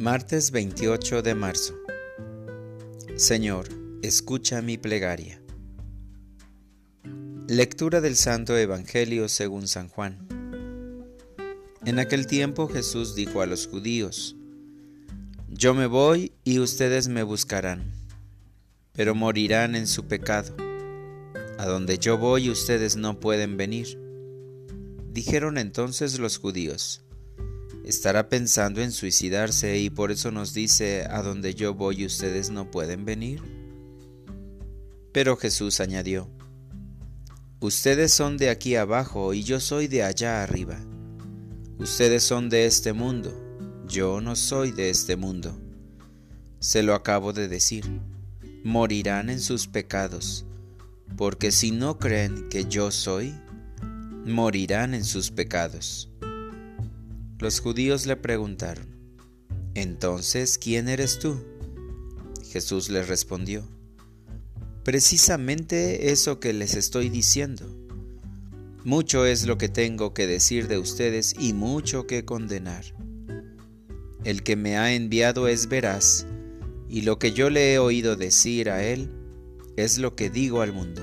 Martes 0.00 0.50
28 0.50 1.20
de 1.20 1.34
marzo. 1.34 1.74
Señor, 3.16 3.68
escucha 4.00 4.62
mi 4.62 4.78
plegaria. 4.78 5.42
Lectura 7.46 8.00
del 8.00 8.16
Santo 8.16 8.56
Evangelio 8.56 9.28
según 9.28 9.68
San 9.68 9.90
Juan. 9.90 10.26
En 11.84 11.98
aquel 11.98 12.26
tiempo 12.26 12.66
Jesús 12.66 13.14
dijo 13.14 13.42
a 13.42 13.46
los 13.46 13.66
judíos, 13.66 14.36
Yo 15.50 15.74
me 15.74 15.84
voy 15.84 16.32
y 16.44 16.60
ustedes 16.60 17.08
me 17.08 17.22
buscarán, 17.22 17.92
pero 18.94 19.14
morirán 19.14 19.74
en 19.74 19.86
su 19.86 20.08
pecado. 20.08 20.56
A 21.58 21.66
donde 21.66 21.98
yo 21.98 22.16
voy 22.16 22.48
ustedes 22.48 22.96
no 22.96 23.20
pueden 23.20 23.58
venir. 23.58 24.00
Dijeron 25.12 25.58
entonces 25.58 26.18
los 26.18 26.38
judíos, 26.38 27.04
estará 27.90 28.28
pensando 28.28 28.80
en 28.80 28.92
suicidarse 28.92 29.78
y 29.78 29.90
por 29.90 30.10
eso 30.10 30.30
nos 30.30 30.54
dice, 30.54 31.06
a 31.10 31.22
donde 31.22 31.54
yo 31.54 31.74
voy 31.74 32.06
ustedes 32.06 32.50
no 32.50 32.70
pueden 32.70 33.04
venir. 33.04 33.42
Pero 35.12 35.36
Jesús 35.36 35.80
añadió, 35.80 36.30
Ustedes 37.58 38.14
son 38.14 38.38
de 38.38 38.48
aquí 38.48 38.76
abajo 38.76 39.34
y 39.34 39.42
yo 39.42 39.60
soy 39.60 39.86
de 39.86 40.02
allá 40.02 40.42
arriba. 40.42 40.78
Ustedes 41.78 42.22
son 42.22 42.48
de 42.48 42.64
este 42.64 42.92
mundo, 42.92 43.34
yo 43.86 44.20
no 44.20 44.34
soy 44.36 44.70
de 44.70 44.88
este 44.88 45.16
mundo. 45.16 45.60
Se 46.58 46.82
lo 46.82 46.94
acabo 46.94 47.32
de 47.32 47.48
decir, 47.48 47.84
morirán 48.64 49.28
en 49.30 49.40
sus 49.40 49.66
pecados, 49.66 50.46
porque 51.16 51.50
si 51.50 51.70
no 51.70 51.98
creen 51.98 52.48
que 52.48 52.64
yo 52.66 52.90
soy, 52.90 53.34
morirán 54.24 54.94
en 54.94 55.04
sus 55.04 55.30
pecados. 55.30 56.09
Los 57.40 57.60
judíos 57.60 58.04
le 58.04 58.16
preguntaron, 58.16 58.86
Entonces, 59.74 60.58
¿quién 60.58 60.90
eres 60.90 61.18
tú? 61.18 61.42
Jesús 62.50 62.90
les 62.90 63.08
respondió, 63.08 63.66
Precisamente 64.84 66.12
eso 66.12 66.38
que 66.38 66.52
les 66.52 66.74
estoy 66.74 67.08
diciendo. 67.08 67.64
Mucho 68.84 69.24
es 69.24 69.46
lo 69.46 69.56
que 69.56 69.70
tengo 69.70 70.12
que 70.12 70.26
decir 70.26 70.68
de 70.68 70.76
ustedes 70.76 71.34
y 71.38 71.54
mucho 71.54 72.06
que 72.06 72.26
condenar. 72.26 72.84
El 74.22 74.42
que 74.42 74.56
me 74.56 74.76
ha 74.76 74.92
enviado 74.92 75.48
es 75.48 75.66
veraz, 75.66 76.26
y 76.90 77.02
lo 77.02 77.18
que 77.18 77.32
yo 77.32 77.48
le 77.48 77.72
he 77.72 77.78
oído 77.78 78.16
decir 78.16 78.68
a 78.68 78.84
él 78.84 79.10
es 79.78 79.96
lo 79.96 80.14
que 80.14 80.28
digo 80.28 80.60
al 80.60 80.74
mundo. 80.74 81.02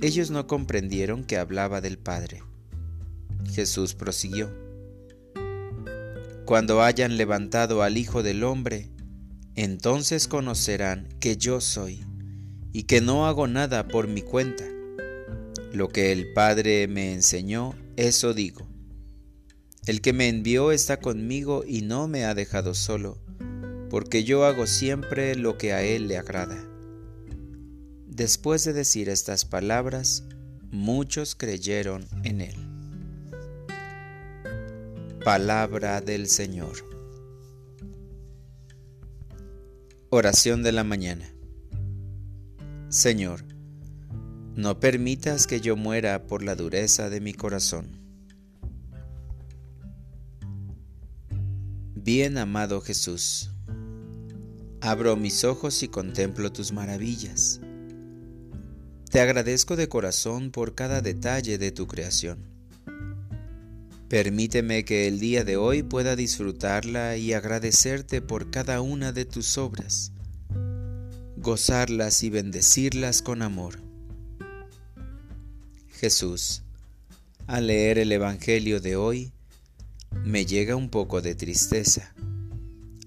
Ellos 0.00 0.32
no 0.32 0.48
comprendieron 0.48 1.22
que 1.22 1.38
hablaba 1.38 1.80
del 1.80 1.98
Padre. 1.98 2.42
Jesús 3.52 3.94
prosiguió. 3.94 4.50
Cuando 6.44 6.82
hayan 6.82 7.16
levantado 7.16 7.82
al 7.82 7.96
Hijo 7.96 8.22
del 8.22 8.42
Hombre, 8.44 8.90
entonces 9.54 10.26
conocerán 10.26 11.08
que 11.20 11.36
yo 11.36 11.60
soy, 11.60 12.04
y 12.72 12.84
que 12.84 13.00
no 13.00 13.26
hago 13.26 13.46
nada 13.46 13.88
por 13.88 14.08
mi 14.08 14.22
cuenta. 14.22 14.64
Lo 15.72 15.88
que 15.88 16.12
el 16.12 16.32
Padre 16.32 16.88
me 16.88 17.12
enseñó, 17.12 17.74
eso 17.96 18.34
digo. 18.34 18.66
El 19.86 20.00
que 20.00 20.12
me 20.12 20.28
envió 20.28 20.72
está 20.72 20.98
conmigo 20.98 21.64
y 21.66 21.82
no 21.82 22.08
me 22.08 22.24
ha 22.24 22.34
dejado 22.34 22.74
solo, 22.74 23.18
porque 23.88 24.24
yo 24.24 24.44
hago 24.44 24.66
siempre 24.66 25.34
lo 25.36 25.56
que 25.56 25.72
a 25.72 25.82
Él 25.82 26.08
le 26.08 26.18
agrada. 26.18 26.58
Después 28.06 28.64
de 28.64 28.72
decir 28.72 29.08
estas 29.08 29.44
palabras, 29.44 30.24
muchos 30.70 31.34
creyeron 31.34 32.06
en 32.24 32.40
Él. 32.40 32.69
Palabra 35.24 36.00
del 36.00 36.28
Señor. 36.28 36.76
Oración 40.08 40.62
de 40.62 40.72
la 40.72 40.82
mañana. 40.82 41.30
Señor, 42.88 43.44
no 44.56 44.80
permitas 44.80 45.46
que 45.46 45.60
yo 45.60 45.76
muera 45.76 46.26
por 46.26 46.42
la 46.42 46.54
dureza 46.54 47.10
de 47.10 47.20
mi 47.20 47.34
corazón. 47.34 48.00
Bien 51.94 52.38
amado 52.38 52.80
Jesús, 52.80 53.50
abro 54.80 55.16
mis 55.16 55.44
ojos 55.44 55.82
y 55.82 55.88
contemplo 55.88 56.50
tus 56.50 56.72
maravillas. 56.72 57.60
Te 59.10 59.20
agradezco 59.20 59.76
de 59.76 59.86
corazón 59.86 60.50
por 60.50 60.74
cada 60.74 61.02
detalle 61.02 61.58
de 61.58 61.72
tu 61.72 61.86
creación 61.86 62.59
Permíteme 64.10 64.84
que 64.84 65.06
el 65.06 65.20
día 65.20 65.44
de 65.44 65.56
hoy 65.56 65.84
pueda 65.84 66.16
disfrutarla 66.16 67.16
y 67.16 67.32
agradecerte 67.32 68.20
por 68.20 68.50
cada 68.50 68.80
una 68.80 69.12
de 69.12 69.24
tus 69.24 69.56
obras, 69.56 70.10
gozarlas 71.36 72.24
y 72.24 72.28
bendecirlas 72.28 73.22
con 73.22 73.40
amor. 73.40 73.78
Jesús, 75.92 76.64
al 77.46 77.68
leer 77.68 78.00
el 78.00 78.10
Evangelio 78.10 78.80
de 78.80 78.96
hoy, 78.96 79.30
me 80.24 80.44
llega 80.44 80.74
un 80.74 80.90
poco 80.90 81.22
de 81.22 81.36
tristeza. 81.36 82.12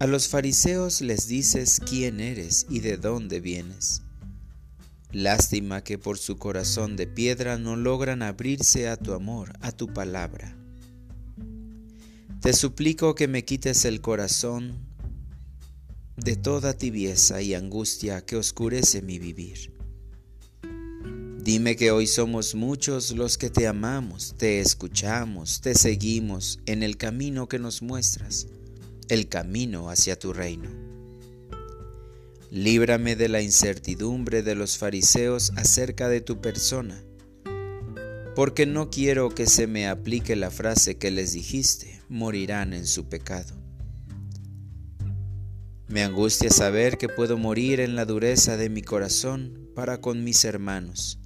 A 0.00 0.06
los 0.06 0.28
fariseos 0.28 1.00
les 1.00 1.26
dices 1.28 1.80
quién 1.80 2.20
eres 2.20 2.66
y 2.68 2.80
de 2.80 2.98
dónde 2.98 3.40
vienes. 3.40 4.02
Lástima 5.12 5.82
que 5.82 5.96
por 5.96 6.18
su 6.18 6.36
corazón 6.36 6.96
de 6.96 7.06
piedra 7.06 7.56
no 7.56 7.76
logran 7.76 8.20
abrirse 8.22 8.86
a 8.90 8.98
tu 8.98 9.14
amor, 9.14 9.54
a 9.62 9.72
tu 9.72 9.86
palabra. 9.94 10.59
Te 12.40 12.54
suplico 12.54 13.14
que 13.14 13.28
me 13.28 13.44
quites 13.44 13.84
el 13.84 14.00
corazón 14.00 14.78
de 16.16 16.36
toda 16.36 16.72
tibieza 16.72 17.42
y 17.42 17.54
angustia 17.54 18.24
que 18.24 18.36
oscurece 18.36 19.02
mi 19.02 19.18
vivir. 19.18 19.74
Dime 21.42 21.76
que 21.76 21.90
hoy 21.90 22.06
somos 22.06 22.54
muchos 22.54 23.12
los 23.12 23.36
que 23.36 23.50
te 23.50 23.66
amamos, 23.66 24.34
te 24.38 24.60
escuchamos, 24.60 25.60
te 25.60 25.74
seguimos 25.74 26.60
en 26.66 26.82
el 26.82 26.96
camino 26.96 27.46
que 27.46 27.58
nos 27.58 27.82
muestras, 27.82 28.46
el 29.08 29.28
camino 29.28 29.90
hacia 29.90 30.18
tu 30.18 30.32
reino. 30.32 30.70
Líbrame 32.50 33.16
de 33.16 33.28
la 33.28 33.42
incertidumbre 33.42 34.42
de 34.42 34.54
los 34.54 34.78
fariseos 34.78 35.52
acerca 35.56 36.08
de 36.08 36.20
tu 36.22 36.40
persona 36.40 37.04
porque 38.34 38.64
no 38.64 38.88
quiero 38.90 39.28
que 39.28 39.46
se 39.46 39.66
me 39.66 39.88
aplique 39.88 40.36
la 40.36 40.50
frase 40.50 40.96
que 40.96 41.10
les 41.10 41.32
dijiste, 41.32 41.99
morirán 42.10 42.74
en 42.74 42.86
su 42.86 43.08
pecado. 43.08 43.54
Me 45.88 46.02
angustia 46.02 46.50
saber 46.50 46.98
que 46.98 47.08
puedo 47.08 47.38
morir 47.38 47.80
en 47.80 47.96
la 47.96 48.04
dureza 48.04 48.56
de 48.56 48.68
mi 48.68 48.82
corazón 48.82 49.70
para 49.74 50.00
con 50.00 50.22
mis 50.22 50.44
hermanos, 50.44 51.18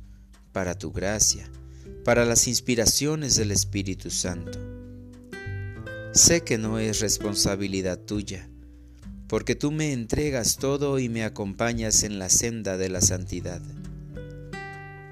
para 0.53 0.78
tu 0.78 0.93
gracia, 0.93 1.50
para 2.05 2.25
las 2.25 2.47
inspiraciones 2.47 3.34
del 3.37 3.50
Espíritu 3.50 4.11
Santo. 4.11 4.59
Sé 6.12 6.43
que 6.43 6.59
no 6.59 6.78
es 6.78 7.00
responsabilidad 7.00 7.99
tuya, 7.99 8.49
porque 9.27 9.55
tú 9.56 9.73
me 9.73 9.93
entregas 9.93 10.56
todo 10.56 10.99
y 10.99 11.09
me 11.09 11.25
acompañas 11.25 12.05
en 12.05 12.19
la 12.19 12.28
senda 12.28 12.77
de 12.77 12.89
la 12.91 13.00
santidad 13.00 13.61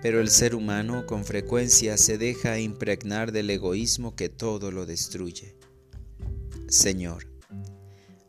pero 0.02 0.20
el 0.20 0.28
ser 0.28 0.56
humano 0.56 1.06
con 1.06 1.24
frecuencia 1.24 1.96
se 1.96 2.18
deja 2.18 2.58
impregnar 2.58 3.30
del 3.30 3.48
egoísmo 3.50 4.16
que 4.16 4.28
todo 4.28 4.72
lo 4.72 4.84
destruye. 4.84 5.54
Señor, 6.66 7.28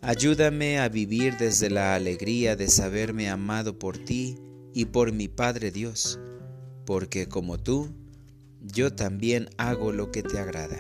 ayúdame 0.02 0.80
a 0.80 0.88
vivir 0.88 1.36
desde 1.38 1.72
la 1.72 1.96
alegría 1.96 2.56
de 2.56 2.68
saberme 2.68 3.28
amado 3.28 3.80
por 3.80 3.98
ti 3.98 4.38
y 4.72 4.86
por 4.86 5.12
mi 5.12 5.28
Padre 5.28 5.72
Dios, 5.72 6.20
porque 6.86 7.28
como 7.28 7.58
tú, 7.58 7.90
yo 8.62 8.94
también 8.94 9.50
hago 9.58 9.92
lo 9.92 10.12
que 10.12 10.22
te 10.22 10.38
agrada. 10.38 10.80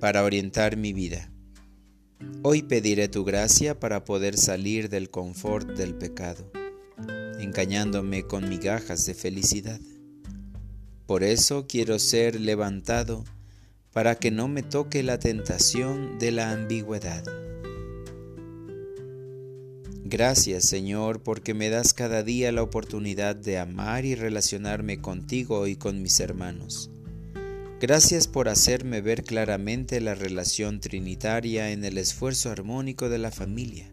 Para 0.00 0.22
orientar 0.22 0.76
mi 0.76 0.92
vida. 0.92 1.32
Hoy 2.42 2.62
pediré 2.62 3.08
tu 3.08 3.24
gracia 3.24 3.80
para 3.80 4.04
poder 4.04 4.36
salir 4.36 4.90
del 4.90 5.10
confort 5.10 5.70
del 5.70 5.94
pecado 5.94 6.50
engañándome 7.38 8.22
con 8.24 8.48
migajas 8.48 9.06
de 9.06 9.14
felicidad. 9.14 9.80
Por 11.06 11.22
eso 11.22 11.66
quiero 11.68 11.98
ser 11.98 12.40
levantado 12.40 13.24
para 13.92 14.16
que 14.16 14.30
no 14.30 14.48
me 14.48 14.62
toque 14.62 15.02
la 15.02 15.18
tentación 15.18 16.18
de 16.18 16.32
la 16.32 16.52
ambigüedad. 16.52 17.24
Gracias 20.04 20.68
Señor 20.68 21.22
porque 21.22 21.54
me 21.54 21.68
das 21.68 21.92
cada 21.92 22.22
día 22.22 22.52
la 22.52 22.62
oportunidad 22.62 23.34
de 23.34 23.58
amar 23.58 24.04
y 24.04 24.14
relacionarme 24.14 25.00
contigo 25.00 25.66
y 25.66 25.76
con 25.76 26.02
mis 26.02 26.20
hermanos. 26.20 26.90
Gracias 27.80 28.26
por 28.26 28.48
hacerme 28.48 29.00
ver 29.00 29.22
claramente 29.22 30.00
la 30.00 30.14
relación 30.14 30.80
trinitaria 30.80 31.72
en 31.72 31.84
el 31.84 31.98
esfuerzo 31.98 32.50
armónico 32.50 33.08
de 33.08 33.18
la 33.18 33.30
familia, 33.30 33.92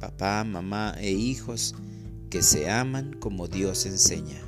papá, 0.00 0.42
mamá 0.44 0.96
e 0.98 1.10
hijos, 1.10 1.74
que 2.34 2.42
se 2.42 2.68
aman 2.68 3.12
como 3.20 3.46
Dios 3.46 3.86
enseña. 3.86 4.40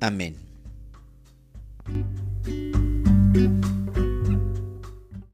Amén. 0.00 0.34